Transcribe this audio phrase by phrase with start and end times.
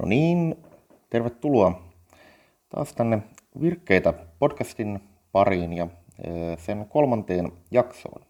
[0.00, 0.56] No niin,
[1.10, 1.82] tervetuloa
[2.68, 3.22] taas tänne
[3.60, 5.00] Virkkeitä podcastin
[5.32, 5.86] pariin ja
[6.58, 8.22] sen kolmanteen jaksoon.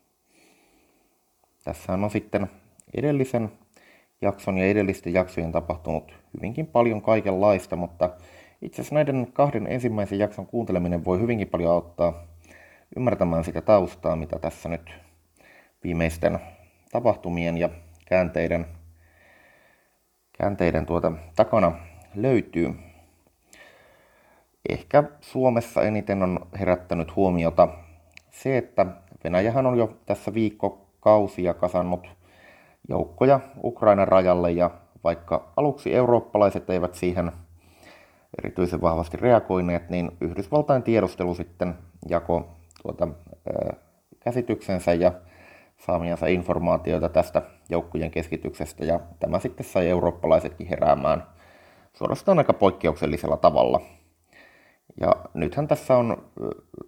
[1.64, 2.50] Tässä on sitten
[2.94, 3.52] edellisen
[4.22, 8.10] jakson ja edellisten jaksojen tapahtunut hyvinkin paljon kaikenlaista, mutta
[8.62, 12.26] itse asiassa näiden kahden ensimmäisen jakson kuunteleminen voi hyvinkin paljon auttaa
[12.96, 14.90] ymmärtämään sitä taustaa, mitä tässä nyt
[15.84, 16.38] viimeisten
[16.92, 17.68] tapahtumien ja
[18.06, 18.66] käänteiden,
[20.40, 21.72] käänteiden tuota takana
[22.14, 22.74] löytyy.
[24.68, 27.68] Ehkä Suomessa eniten on herättänyt huomiota
[28.30, 28.86] se, että
[29.24, 32.08] Venäjähän on jo tässä viikkokausia kasannut
[32.88, 34.70] joukkoja Ukrainan rajalle ja
[35.04, 37.32] vaikka aluksi eurooppalaiset eivät siihen
[38.38, 41.74] erityisen vahvasti reagoineet, niin Yhdysvaltain tiedustelu sitten
[42.08, 42.48] jako
[42.82, 43.08] tuota,
[43.52, 43.74] ää,
[44.20, 45.12] käsityksensä ja
[45.80, 51.22] saamiansa informaatioita tästä joukkojen keskityksestä ja tämä sitten sai eurooppalaisetkin heräämään
[51.92, 53.80] suorastaan aika poikkeuksellisella tavalla.
[55.00, 56.30] Ja nythän tässä on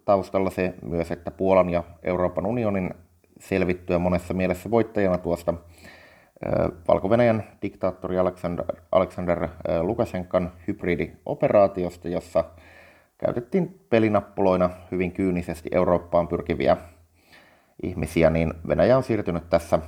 [0.04, 2.94] taustalla se myös, että Puolan ja Euroopan unionin
[3.40, 5.54] selvittyä monessa mielessä voittajana tuosta
[6.88, 9.48] Valko-Venäjän diktaattori Alexander, Alexander
[9.82, 12.44] Lukashenkan hybridioperaatiosta, jossa
[13.18, 16.76] käytettiin pelinappuloina hyvin kyynisesti Eurooppaan pyrkiviä
[17.82, 19.78] ihmisiä, niin Venäjä on siirtynyt tässä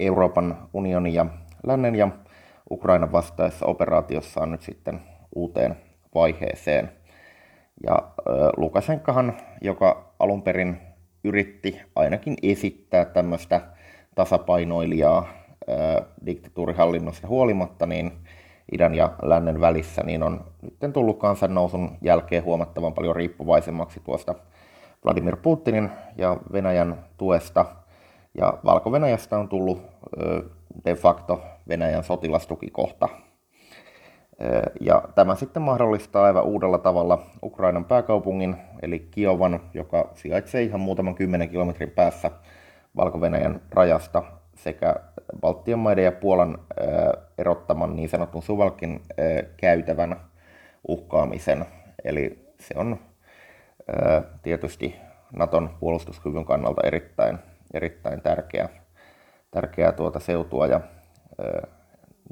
[0.00, 1.26] Euroopan unionin ja
[1.66, 2.08] lännen ja
[2.70, 5.00] Ukrainan vastaessa operaatiossaan nyt sitten
[5.34, 5.76] uuteen
[6.14, 6.92] vaiheeseen.
[7.86, 8.12] Ja
[8.56, 10.80] Lukashenkahan, joka alun perin
[11.24, 13.60] yritti ainakin esittää tämmöistä
[14.14, 15.28] tasapainoilijaa
[16.26, 18.12] diktatuurihallinnosta huolimatta, niin
[18.72, 24.34] idän ja lännen välissä, niin on nyt tullut kansannousun jälkeen huomattavan paljon riippuvaisemmaksi tuosta
[25.04, 27.66] Vladimir Putinin ja Venäjän tuesta.
[28.34, 29.82] Ja Valko-Venäjästä on tullut
[30.84, 33.08] de facto Venäjän sotilastukikohta.
[34.80, 41.14] Ja tämä sitten mahdollistaa aivan uudella tavalla Ukrainan pääkaupungin, eli Kiovan, joka sijaitsee ihan muutaman
[41.14, 42.30] kymmenen kilometrin päässä
[42.96, 44.22] Valko-Venäjän rajasta,
[44.56, 44.94] sekä
[45.40, 46.58] Baltian maiden ja Puolan
[47.38, 49.02] erottaman niin sanotun Suvalkin
[49.56, 50.20] käytävän
[50.88, 51.66] uhkaamisen.
[52.04, 52.98] Eli se on
[54.42, 54.96] tietysti
[55.32, 57.38] Naton puolustuskyvyn kannalta erittäin,
[57.74, 58.68] erittäin tärkeä,
[59.50, 60.80] tärkeää tuota seutua ja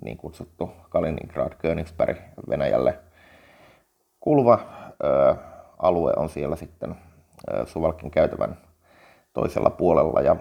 [0.05, 2.19] niin kutsuttu Kaliningrad, Königsberg
[2.51, 2.99] Venäjälle
[4.21, 4.59] kuuluva
[5.79, 6.95] alue on siellä sitten
[7.65, 8.59] Suvalkin käytävän
[9.33, 10.37] toisella puolella ja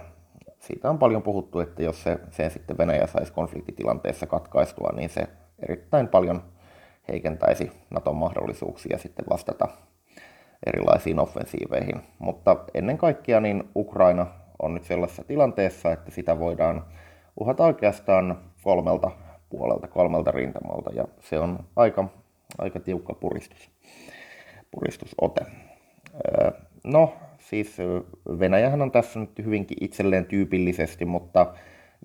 [0.60, 5.28] siitä on paljon puhuttu, että jos se, sen sitten Venäjä saisi konfliktitilanteessa katkaistua, niin se
[5.60, 6.44] erittäin paljon
[7.08, 9.68] heikentäisi Naton mahdollisuuksia sitten vastata
[10.66, 12.02] erilaisiin offensiiveihin.
[12.20, 14.28] Mutta ennen kaikkea niin Ukraina
[14.60, 16.84] on nyt sellaisessa tilanteessa, että sitä voidaan
[17.40, 19.12] uhata oikeastaan kolmelta
[19.50, 22.10] puolelta, kolmelta rintamalta, ja se on aika,
[22.58, 23.70] aika tiukka puristus,
[24.72, 25.46] puristusote.
[26.84, 27.78] No, siis
[28.40, 31.54] Venäjähän on tässä nyt hyvinkin itselleen tyypillisesti, mutta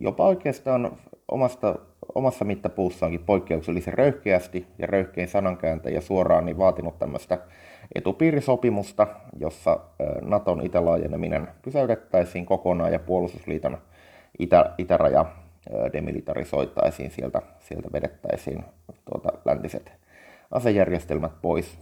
[0.00, 0.98] jopa oikeastaan
[1.28, 1.78] omasta,
[2.14, 7.38] omassa mittapuussaankin poikkeuksellisen röyhkeästi ja röyhkein sanankääntä ja suoraan niin vaatinut tämmöistä
[7.94, 9.06] etupiirisopimusta,
[9.38, 9.80] jossa
[10.22, 13.78] Naton itälaajeneminen pysäytettäisiin kokonaan ja puolustusliiton
[14.38, 15.24] itä, itäraja
[15.92, 18.64] demilitarisoitaisiin, sieltä, sieltä vedettäisiin
[19.04, 19.92] tuota, läntiset
[20.50, 21.78] asejärjestelmät pois.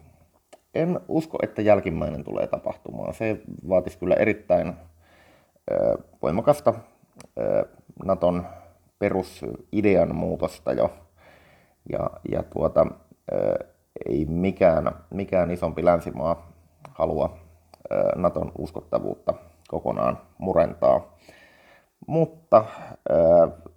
[0.75, 3.15] En usko, että jälkimmäinen tulee tapahtumaan.
[3.15, 4.73] Se vaatisi kyllä erittäin
[6.23, 6.75] voimakasta
[8.05, 8.47] Naton
[8.99, 10.93] perusidean muutosta jo.
[11.93, 12.87] Ja, ja tuota,
[14.09, 16.53] ei mikään, mikään isompi länsimaa
[16.95, 17.39] halua
[18.17, 19.35] Naton uskottavuutta
[19.69, 21.17] kokonaan murentaa.
[22.07, 22.65] Mutta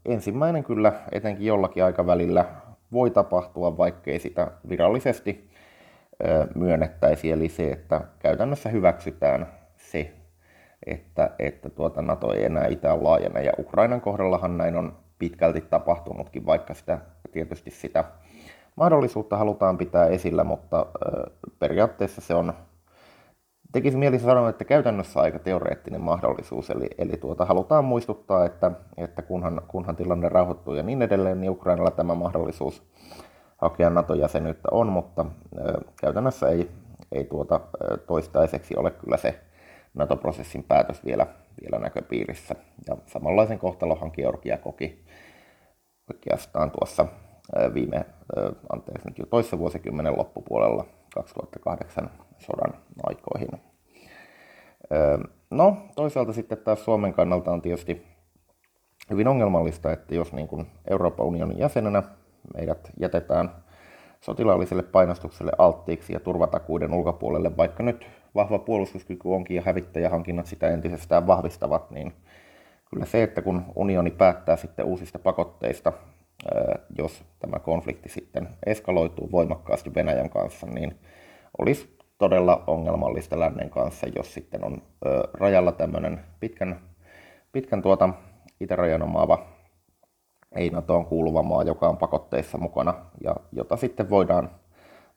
[0.05, 2.45] ensimmäinen kyllä etenkin jollakin aikavälillä
[2.91, 5.49] voi tapahtua, vaikkei sitä virallisesti
[6.55, 7.31] myönnettäisi.
[7.31, 10.13] Eli se, että käytännössä hyväksytään se,
[10.85, 13.43] että, että tuota NATO ei enää itään laajene.
[13.43, 16.97] Ja Ukrainan kohdallahan näin on pitkälti tapahtunutkin, vaikka sitä
[17.31, 18.03] tietysti sitä
[18.75, 20.85] mahdollisuutta halutaan pitää esillä, mutta
[21.59, 22.53] periaatteessa se on
[23.71, 26.69] tekisi mieli sanoa, että käytännössä aika teoreettinen mahdollisuus.
[26.69, 31.51] Eli, eli tuota, halutaan muistuttaa, että, että kunhan, kunhan tilanne rauhoittuu ja niin edelleen, niin
[31.51, 32.83] Ukrainalla tämä mahdollisuus
[33.57, 35.25] hakea NATO-jäsenyyttä on, mutta
[36.01, 36.71] käytännössä ei,
[37.11, 37.59] ei tuota,
[38.07, 39.39] toistaiseksi ole kyllä se
[39.93, 41.27] NATO-prosessin päätös vielä,
[41.61, 42.55] vielä näköpiirissä.
[42.87, 45.05] Ja samanlaisen kohtalohan Georgia koki
[46.13, 47.05] oikeastaan tuossa
[47.73, 48.05] viime,
[48.73, 52.73] anteeksi nyt jo toissa vuosikymmenen loppupuolella 2008 sodan
[53.03, 53.49] aikoihin.
[55.51, 58.07] No, toisaalta sitten taas Suomen kannalta on tietysti
[59.09, 62.03] hyvin ongelmallista, että jos niin kuin Euroopan unionin jäsenenä
[62.53, 63.51] meidät jätetään
[64.21, 71.27] sotilaalliselle painostukselle alttiiksi ja turvatakuuden ulkopuolelle, vaikka nyt vahva puolustuskyky onkin ja hävittäjähankinnat sitä entisestään
[71.27, 72.13] vahvistavat, niin
[72.89, 75.93] kyllä se, että kun unioni päättää sitten uusista pakotteista,
[76.97, 80.99] jos tämä konflikti sitten eskaloituu voimakkaasti Venäjän kanssa, niin
[81.57, 84.81] olisi todella ongelmallista lännen kanssa, jos sitten on
[85.33, 86.79] rajalla tämmöinen pitkän,
[87.51, 88.09] pitkän tuota
[88.59, 89.45] itärajan omaava
[90.55, 92.93] ei NATOon kuuluva maa, joka on pakotteissa mukana
[93.23, 94.51] ja jota sitten voidaan,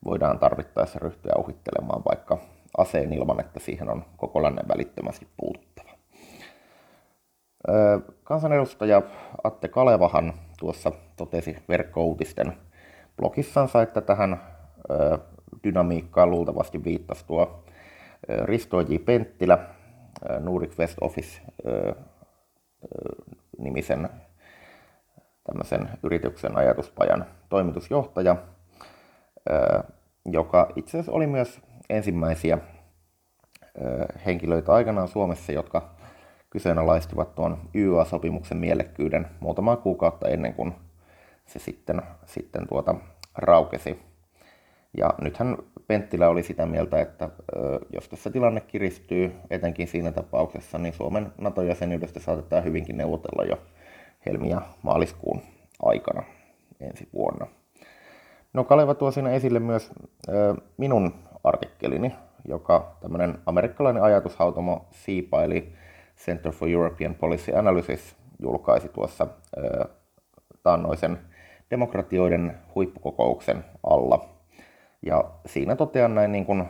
[0.04, 2.38] voidaan tarvittaessa ryhtyä uhittelemaan vaikka
[2.78, 5.85] aseen ilman, että siihen on koko lännen välittömästi puututtava.
[8.24, 9.02] Kansanedustaja
[9.44, 12.52] Atte Kalevahan tuossa totesi verkkouutisten
[13.16, 14.40] blogissansa, että tähän
[15.64, 17.64] dynamiikkaan luultavasti viittasi tuo
[18.44, 18.96] Risto J.
[19.04, 19.58] Penttilä,
[20.40, 21.42] Nordic West Office
[23.58, 24.08] nimisen
[25.44, 28.36] tämmöisen yrityksen ajatuspajan toimitusjohtaja,
[30.24, 31.60] joka itse asiassa oli myös
[31.90, 32.58] ensimmäisiä
[34.26, 35.95] henkilöitä aikanaan Suomessa, jotka
[36.56, 40.74] kyseenalaistivat tuon YA-sopimuksen mielekkyyden muutamaa kuukautta ennen kuin
[41.46, 42.94] se sitten, sitten tuota,
[43.34, 43.98] raukesi.
[44.96, 45.56] Ja nythän
[45.86, 47.28] Penttilä oli sitä mieltä, että
[47.92, 53.58] jos tässä tilanne kiristyy, etenkin siinä tapauksessa, niin Suomen NATO-jäsenyydestä saatetaan hyvinkin neuvotella jo
[54.26, 55.40] helmi- ja maaliskuun
[55.82, 56.22] aikana
[56.80, 57.46] ensi vuonna.
[58.52, 59.90] No Kaleva tuo siinä esille myös
[60.76, 61.14] minun
[61.44, 62.12] artikkelini,
[62.48, 65.72] joka tämmöinen amerikkalainen ajatushautomo SIPA, eli
[66.18, 69.26] Center for European Policy Analysis, julkaisi tuossa
[70.62, 71.18] taannoisen
[71.70, 74.28] demokratioiden huippukokouksen alla.
[75.02, 76.64] Ja siinä totean näin niin kuin,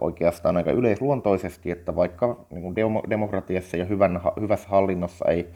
[0.00, 2.74] oikeastaan aika yleisluontoisesti, että vaikka niin kuin
[3.10, 5.50] demokratiassa ja hyvän, hyvässä hallinnossa ei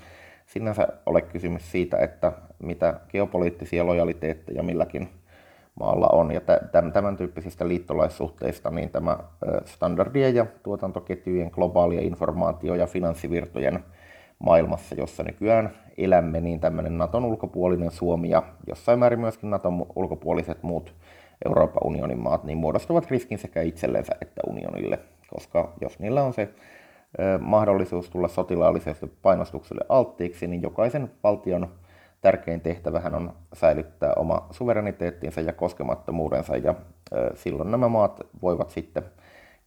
[0.46, 2.32] sinänsä ole kysymys siitä, että
[2.62, 5.08] mitä geopoliittisia lojaliteetteja milläkin
[5.80, 6.32] maalla on.
[6.32, 6.40] Ja
[6.92, 9.18] tämän tyyppisistä liittolaissuhteista niin tämä
[9.64, 13.84] standardien ja tuotantoketjujen globaalia informaatio- ja finanssivirtojen
[14.38, 20.62] maailmassa, jossa nykyään elämme, niin tämmöinen Naton ulkopuolinen Suomi ja jossain määrin myöskin Naton ulkopuoliset
[20.62, 20.94] muut
[21.46, 24.98] Euroopan unionin maat, niin muodostavat riskin sekä itsellensä että unionille,
[25.34, 26.48] koska jos niillä on se
[27.40, 31.68] mahdollisuus tulla sotilaallisesti painostukselle alttiiksi, niin jokaisen valtion
[32.20, 36.74] tärkein tehtävähän on säilyttää oma suvereniteettinsa ja koskemattomuudensa, ja
[37.34, 39.02] silloin nämä maat voivat sitten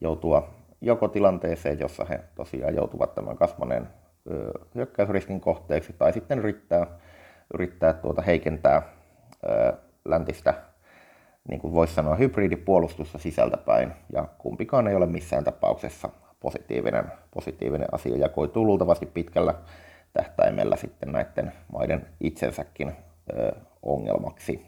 [0.01, 0.50] joutua
[0.81, 3.88] joko tilanteeseen, jossa he tosiaan joutuvat tämän kasvaneen
[4.75, 6.88] hyökkäysriskin kohteeksi, tai sitten yrittää,
[7.53, 8.81] yrittää tuota heikentää
[10.05, 10.53] läntistä,
[11.50, 16.09] niin kuin voisi sanoa, hybridipuolustusta sisältäpäin, ja kumpikaan ei ole missään tapauksessa
[16.39, 19.53] positiivinen, positiivinen asia ja koituu luultavasti pitkällä
[20.13, 22.92] tähtäimellä sitten näiden maiden itsensäkin
[23.81, 24.65] ongelmaksi.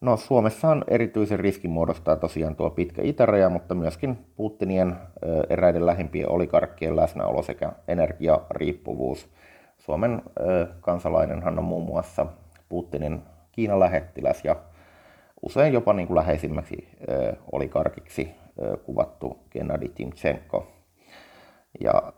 [0.00, 4.96] No Suomessahan erityisen riskin muodostaa tosiaan tuo pitkä itäraja, mutta myöskin Putinien
[5.50, 9.28] eräiden lähimpien olikarkkien läsnäolo sekä energiariippuvuus.
[9.78, 10.22] Suomen
[10.80, 12.26] kansalainenhan on muun muassa
[12.68, 13.22] Putinin
[13.52, 14.56] Kiinan lähettiläs ja
[15.42, 16.88] usein jopa niin kuin läheisimmäksi
[17.52, 18.34] olikarkiksi
[18.84, 20.77] kuvattu Gennady Timchenko.
[21.80, 22.12] Ja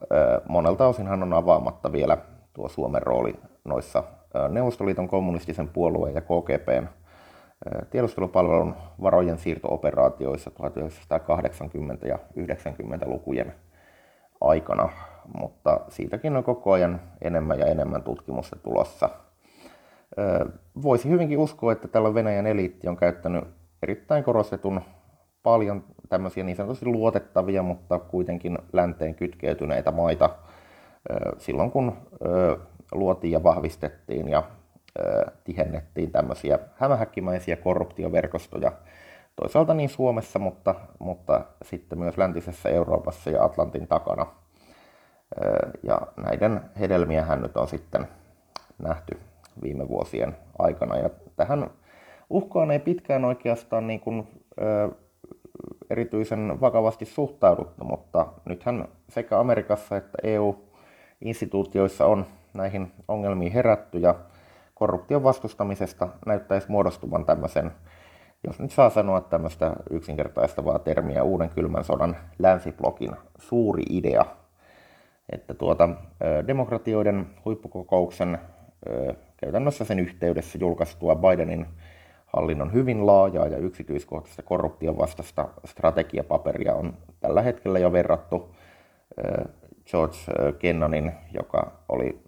[0.49, 2.19] monelta osin hän on avaamatta vielä
[2.52, 4.05] tuo Suomen rooli noissa
[4.49, 6.86] Neuvostoliiton kommunistisen puolueen ja KGPn
[7.91, 13.55] tiedustelupalvelun varojen siirtooperaatioissa 1980- ja 90-lukujen
[14.41, 14.89] aikana,
[15.34, 19.10] mutta siitäkin on koko ajan enemmän ja enemmän tutkimusta tulossa.
[20.82, 23.44] Voisi hyvinkin uskoa, että tällä Venäjän eliitti on käyttänyt
[23.82, 24.81] erittäin korostetun
[25.43, 30.31] paljon tämmöisiä niin sanotusti luotettavia, mutta kuitenkin länteen kytkeytyneitä maita
[31.39, 31.93] silloin, kun
[32.93, 34.43] luotiin ja vahvistettiin ja
[35.44, 38.73] tihennettiin tämmöisiä hämähäkkimäisiä korruptioverkostoja
[39.37, 44.27] toisaalta niin Suomessa, mutta, mutta sitten myös läntisessä Euroopassa ja Atlantin takana.
[45.82, 48.09] Ja näiden hedelmiähän nyt on sitten
[48.79, 49.19] nähty
[49.63, 50.97] viime vuosien aikana.
[50.97, 51.70] Ja tähän
[52.31, 54.29] uhkaan ei pitkään oikeastaan niin kuin,
[55.91, 64.15] erityisen vakavasti suhtauduttu, mutta nythän sekä Amerikassa että EU-instituutioissa on näihin ongelmiin herätty ja
[64.75, 67.71] korruption vastustamisesta näyttäisi muodostuvan tämmöisen,
[68.47, 74.25] jos nyt saa sanoa tämmöistä yksinkertaistavaa termiä, uuden kylmän sodan länsiblokin suuri idea,
[75.33, 75.89] että tuota,
[76.47, 78.39] demokratioiden huippukokouksen
[79.37, 81.67] käytännössä sen yhteydessä julkaistua Bidenin
[82.32, 88.55] hallinnon hyvin laajaa ja yksityiskohtaista korruption vastaista strategiapaperia on tällä hetkellä jo verrattu
[89.91, 90.17] George
[90.58, 92.22] Kennanin, joka oli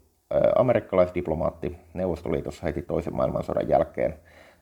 [0.57, 4.15] amerikkalaisdiplomaatti Neuvostoliitossa heti toisen maailmansodan jälkeen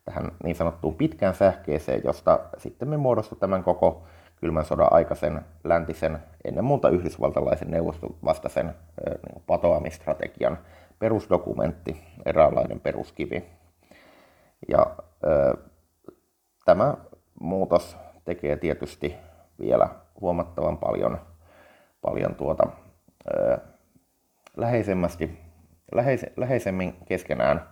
[0.04, 4.02] tähän niin sanottuun pitkään sähkeeseen, josta sitten me muodostui tämän koko
[4.36, 10.58] kylmän sodan aikaisen läntisen, ennen muuta yhdysvaltalaisen neuvostovastaisen niin patoamistrategian
[10.98, 13.44] perusdokumentti, eräänlainen peruskivi.
[14.68, 14.86] Ja
[16.64, 16.94] tämä
[17.40, 19.16] muutos tekee tietysti
[19.58, 19.88] vielä
[20.20, 21.20] huomattavan paljon,
[22.00, 22.70] paljon tuota,
[24.56, 25.38] läheisemmästi,
[25.94, 27.68] läheis, läheisemmin keskenään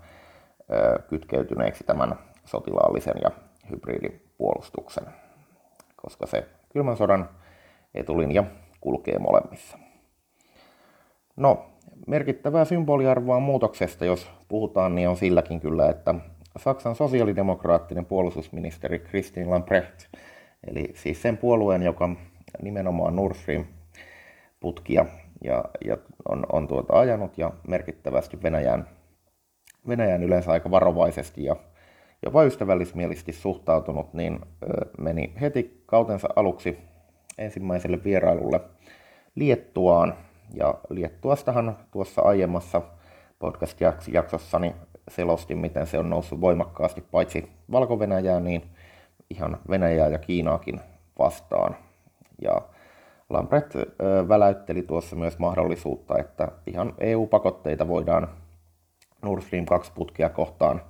[1.08, 3.30] kytkeytyneeksi tämän sotilaallisen ja
[3.70, 5.04] hybridipuolustuksen,
[5.96, 7.28] koska se kylmän sodan
[7.94, 8.44] etulinja
[8.80, 9.78] kulkee molemmissa.
[11.36, 11.66] No,
[12.06, 16.14] merkittävää symboliarvoa muutoksesta, jos puhutaan, niin on silläkin kyllä, että
[16.58, 20.04] Saksan sosiaalidemokraattinen puolustusministeri Christine Lambrecht,
[20.66, 22.08] eli siis sen puolueen, joka
[22.62, 25.06] nimenomaan Nord Stream-putkia
[25.44, 25.96] ja, ja
[26.28, 28.88] on, on tuota ajanut ja merkittävästi Venäjään,
[29.88, 31.56] Venäjään yleensä aika varovaisesti ja
[32.22, 34.40] jopa ystävällismielisesti suhtautunut, niin
[34.98, 36.78] meni heti kautensa aluksi
[37.38, 38.60] ensimmäiselle vierailulle
[39.34, 40.14] Liettuaan.
[40.54, 42.82] Ja Liettuastahan tuossa aiemmassa
[43.38, 44.74] podcast-jaksossani
[45.08, 47.98] selostin, miten se on noussut voimakkaasti paitsi valko
[48.40, 48.62] niin
[49.30, 50.80] ihan Venäjää ja Kiinaakin
[51.18, 51.76] vastaan.
[52.42, 52.62] Ja
[53.30, 53.74] Lambret
[54.28, 58.28] väläytteli tuossa myös mahdollisuutta, että ihan EU-pakotteita voidaan
[59.22, 60.82] Nord Stream 2-putkea kohtaan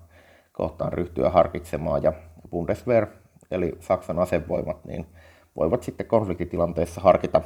[0.58, 2.12] kohtaan ryhtyä harkitsemaan ja
[2.50, 3.06] Bundeswehr
[3.50, 5.06] eli Saksan asevoimat niin
[5.56, 7.40] voivat sitten konfliktitilanteessa harkita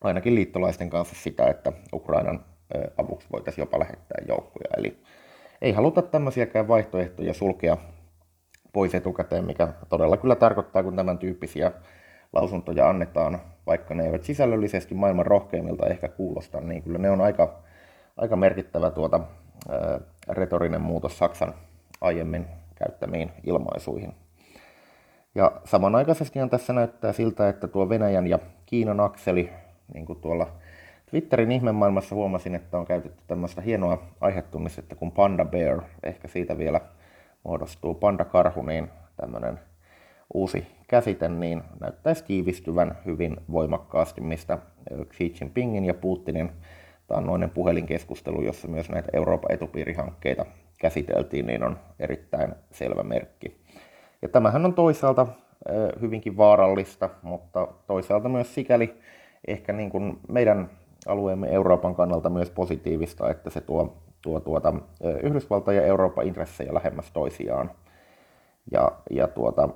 [0.00, 2.44] ainakin liittolaisten kanssa sitä, että Ukrainan
[2.98, 4.70] avuksi voitaisiin jopa lähettää joukkoja.
[4.76, 4.98] Eli
[5.62, 7.76] ei haluta tämmöisiäkään vaihtoehtoja sulkea
[8.72, 11.72] pois etukäteen, mikä todella kyllä tarkoittaa, kun tämän tyyppisiä
[12.32, 17.58] lausuntoja annetaan, vaikka ne eivät sisällöllisesti maailman rohkeimmilta ehkä kuulosta, niin kyllä ne on aika,
[18.16, 19.20] aika merkittävä tuota,
[19.68, 21.54] ää, retorinen muutos Saksan
[22.00, 24.14] aiemmin käyttämiin ilmaisuihin.
[25.34, 29.50] Ja samanaikaisesti tässä näyttää siltä, että tuo Venäjän ja Kiinan akseli,
[29.94, 30.46] niin kuin tuolla
[31.10, 35.82] Twitterin ihmemaailmassa huomasin, että on käytetty tämmöistä hienoa aihetunnisetta kuin Panda Bear.
[36.02, 36.80] Ehkä siitä vielä
[37.44, 38.88] muodostuu Panda Karhu, niin
[39.20, 39.60] tämmöinen
[40.34, 44.58] uusi käsite, niin näyttäisi tiivistyvän hyvin voimakkaasti, mistä
[45.12, 46.50] Xi Jinpingin ja Putinin
[47.06, 50.46] taannoinen puhelinkeskustelu, jossa myös näitä Euroopan etupiirihankkeita
[50.78, 53.60] käsiteltiin, niin on erittäin selvä merkki.
[54.22, 55.26] Ja tämähän on toisaalta
[56.00, 58.94] hyvinkin vaarallista, mutta toisaalta myös sikäli
[59.46, 60.70] ehkä niin kuin meidän
[61.06, 64.74] alueemme Euroopan kannalta myös positiivista, että se tuo, tuo tuota,
[65.22, 67.70] Yhdysvalta ja Euroopan intressejä lähemmäs toisiaan.
[68.72, 69.68] Ja, ja tuota,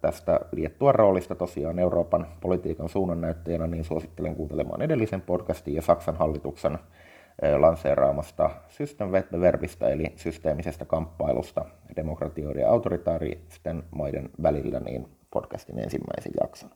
[0.00, 6.78] tästä Liettuan roolista tosiaan Euroopan politiikan suunnannäyttäjänä, niin suosittelen kuuntelemaan edellisen podcastin ja Saksan hallituksen
[7.58, 11.64] lanseeraamasta systemverbistä eli systeemisestä kamppailusta
[11.96, 16.70] demokratioiden ja autoritaaristen maiden välillä niin podcastin ensimmäisen jakson.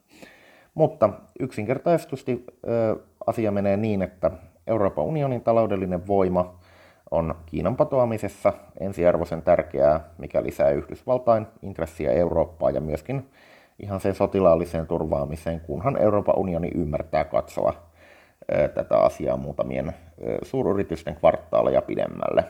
[0.73, 1.09] Mutta
[1.39, 2.45] yksinkertaisesti
[3.27, 4.31] asia menee niin, että
[4.67, 6.55] Euroopan unionin taloudellinen voima
[7.11, 13.29] on Kiinan patoamisessa ensiarvoisen tärkeää, mikä lisää Yhdysvaltain intressiä Eurooppaa ja myöskin
[13.79, 17.73] ihan sen sotilaalliseen turvaamiseen, kunhan Euroopan unioni ymmärtää katsoa
[18.73, 19.93] tätä asiaa muutamien
[20.41, 22.43] suuryritysten kvartaaleja pidemmälle.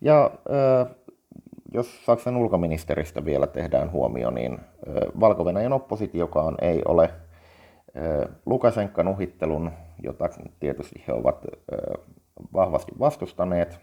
[0.00, 0.30] Ja
[1.74, 4.58] jos Saksan ulkoministeristä vielä tehdään huomio, niin
[5.20, 5.44] valko
[5.74, 7.10] oppositiokaan ei ole
[8.46, 9.70] Lukasenkan uhittelun,
[10.02, 10.28] jota
[10.60, 11.46] tietysti he ovat
[12.52, 13.80] vahvasti vastustaneet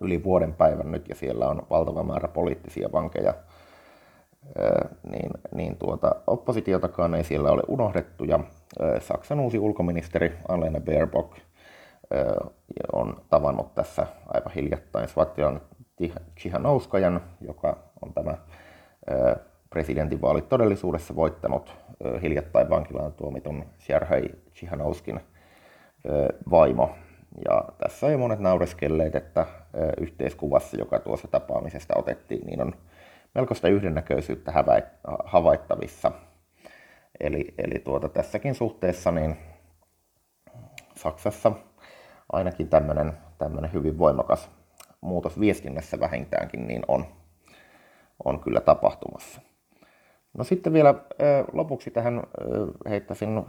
[0.00, 3.34] yli vuoden päivän nyt, ja siellä on valtava määrä poliittisia vankeja,
[5.10, 8.40] niin, niin tuota, oppositiotakaan ei siellä ole unohdettu, ja
[9.00, 11.36] Saksan uusi ulkoministeri Annalena Baerbock
[12.92, 15.60] on tavannut tässä aivan hiljattain Svatjan
[16.34, 18.38] Tsihanouskajan, joka on tämä
[19.70, 21.76] presidentinvaalit todellisuudessa voittanut
[22.22, 25.20] hiljattain vankilaan tuomitun Serhei Tsihanouskin
[26.50, 26.90] vaimo.
[27.44, 29.46] Ja tässä on jo monet naureskelleet, että
[30.00, 32.72] yhteiskuvassa, joka tuossa tapaamisesta otettiin, niin on
[33.34, 34.52] melkoista yhdennäköisyyttä
[35.24, 36.12] havaittavissa.
[37.20, 39.36] Eli, eli tuota, tässäkin suhteessa niin
[40.96, 41.52] Saksassa
[42.32, 44.50] ainakin tämmöinen, tämmöinen hyvin voimakas
[45.00, 47.06] muutos viestinnässä vähintäänkin niin on,
[48.24, 49.40] on kyllä tapahtumassa.
[50.38, 50.94] No sitten vielä
[51.52, 52.22] lopuksi tähän
[52.88, 53.42] heittäisin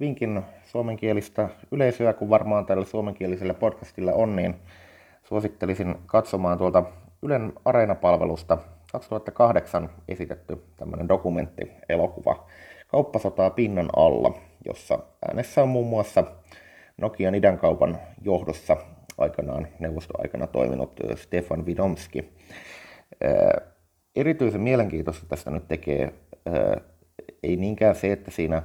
[0.00, 4.54] vinkin suomenkielistä yleisöä, kun varmaan tällä suomenkielisellä podcastilla on, niin
[5.24, 6.82] suosittelisin katsomaan tuolta
[7.22, 8.58] Ylen Areena-palvelusta
[8.92, 12.46] 2008 esitetty tämmöinen dokumentti-elokuva
[12.88, 14.34] Kauppasotaa pinnan alla,
[14.64, 14.98] jossa
[15.28, 16.24] äänessä on muun muassa
[16.96, 18.76] Nokian idänkaupan johdossa
[19.18, 22.32] aikanaan neuvostoaikana toiminut Stefan Vidomski.
[24.16, 26.12] Erityisen mielenkiintoista tästä nyt tekee
[27.42, 28.62] ei niinkään se, että siinä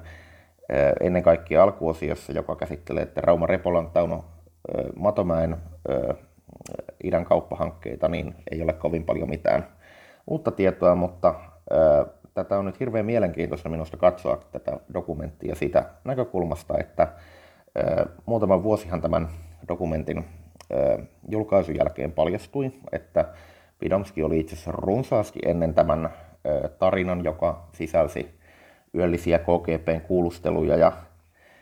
[1.01, 4.25] ennen kaikkea alkuosiossa, joka käsittelee, että Rauma Repolan Tauno
[4.95, 5.57] Matomäen
[7.03, 9.67] idän kauppahankkeita, niin ei ole kovin paljon mitään
[10.27, 11.35] uutta tietoa, mutta
[12.33, 17.07] tätä on nyt hirveän mielenkiintoista minusta katsoa tätä dokumenttia siitä näkökulmasta, että
[18.25, 19.29] muutama vuosihan tämän
[19.67, 20.25] dokumentin
[21.29, 23.25] julkaisun jälkeen paljastui, että
[23.79, 26.09] Pidomski oli itse asiassa runsaasti ennen tämän
[26.79, 28.39] tarinan, joka sisälsi
[28.95, 30.91] yöllisiä KGPn kuulusteluja ja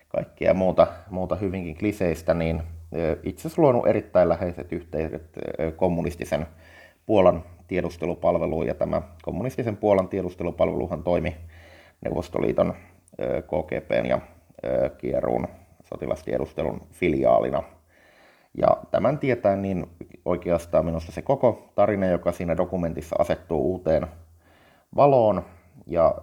[0.09, 2.63] kaikkea muuta, muuta hyvinkin kliseistä, niin
[3.23, 5.39] itse asiassa luonut erittäin läheiset yhteydet
[5.75, 6.47] kommunistisen
[7.05, 11.35] Puolan tiedustelupalveluun, ja tämä kommunistisen Puolan tiedustelupalveluhan toimi
[12.01, 12.73] Neuvostoliiton
[13.41, 14.19] KGPn ja
[14.97, 15.47] Kieruun
[15.83, 17.63] sotilastiedustelun filiaalina.
[18.57, 19.85] Ja tämän tietää niin
[20.25, 24.07] oikeastaan minusta se koko tarina, joka siinä dokumentissa asettuu uuteen
[24.97, 25.45] valoon
[25.85, 26.15] ja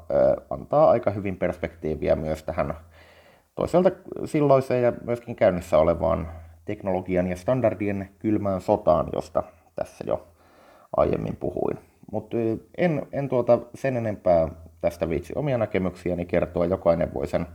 [0.51, 2.75] antaa aika hyvin perspektiiviä myös tähän
[3.55, 3.91] toisaalta
[4.25, 6.29] silloiseen ja myöskin käynnissä olevaan
[6.65, 9.43] teknologian ja standardien kylmään sotaan, josta
[9.77, 10.27] tässä jo
[10.97, 11.79] aiemmin puhuin.
[12.13, 12.37] Mutta
[12.79, 14.49] en, en tuota sen enempää
[14.81, 16.67] tästä viitsi omia näkemyksiäni kertoa.
[16.67, 17.47] Jokainen voi sen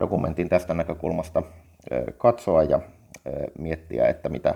[0.00, 1.42] dokumentin tästä näkökulmasta
[2.18, 2.80] katsoa ja
[3.58, 4.54] miettiä, että mitä,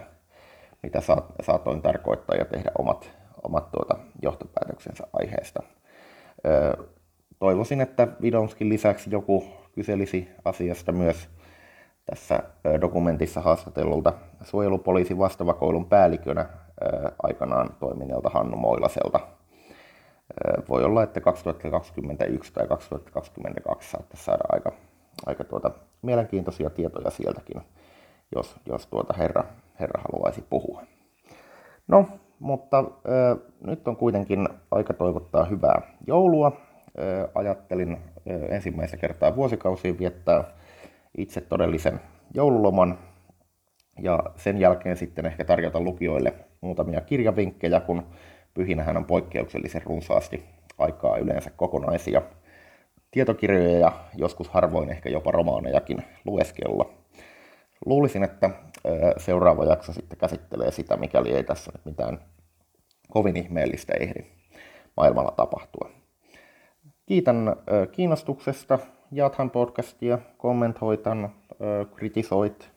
[0.82, 1.00] mitä
[1.42, 3.10] saatoin tarkoittaa ja tehdä omat,
[3.42, 5.62] omat tuota johtopäätöksensä aiheesta.
[7.38, 11.28] Toivoisin, että Vidonskin lisäksi joku kyselisi asiasta myös
[12.04, 12.42] tässä
[12.80, 14.12] dokumentissa haastatellulta
[14.42, 16.46] suojelupoliisin vastavakoulun päällikönä
[17.22, 19.20] aikanaan toimineelta Hannu Moilaselta.
[20.68, 24.72] Voi olla, että 2021 tai 2022 saattaisi saada aika,
[25.26, 25.70] aika tuota,
[26.02, 27.62] mielenkiintoisia tietoja sieltäkin,
[28.34, 29.44] jos, jos tuota herra,
[29.80, 30.82] herra haluaisi puhua.
[31.88, 36.46] No, mutta äh, nyt on kuitenkin aika toivottaa hyvää joulua.
[36.46, 40.44] Äh, ajattelin äh, ensimmäistä kertaa vuosikausiin viettää
[41.18, 42.00] itse todellisen
[42.34, 42.98] joululoman
[44.02, 48.02] ja sen jälkeen sitten ehkä tarjota lukijoille muutamia kirjavinkkejä, kun
[48.54, 50.44] pyhinähän on poikkeuksellisen runsaasti
[50.78, 52.22] aikaa yleensä kokonaisia
[53.10, 56.90] tietokirjoja ja joskus harvoin ehkä jopa romaanejakin lueskella.
[57.86, 58.50] Luulisin, että
[59.16, 62.18] seuraava jakso sitten käsittelee sitä, mikäli ei tässä nyt mitään
[63.16, 64.26] kovin ihmeellistä ehdi
[64.96, 65.90] maailmalla tapahtua.
[67.06, 67.56] Kiitän
[67.92, 68.78] kiinnostuksesta,
[69.12, 71.30] jaathan podcastia, kommentoitan,
[71.94, 72.70] kritisoit.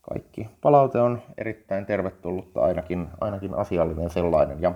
[0.00, 4.62] Kaikki palaute on erittäin tervetullutta, ainakin, ainakin asiallinen sellainen.
[4.62, 4.74] Ja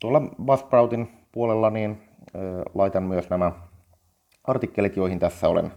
[0.00, 2.02] tuolla Buzzsproutin puolella niin
[2.74, 3.52] laitan myös nämä
[4.44, 5.72] artikkelit, joihin tässä olen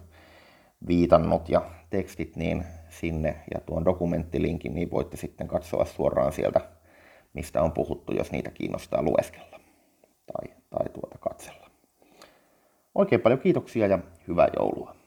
[0.87, 6.61] viitannut ja tekstit niin sinne ja tuon dokumenttilinkin, niin voitte sitten katsoa suoraan sieltä,
[7.33, 9.59] mistä on puhuttu, jos niitä kiinnostaa lueskella
[10.33, 11.69] tai, tai tuota katsella.
[12.95, 15.02] Oikein paljon kiitoksia ja hyvää joulua.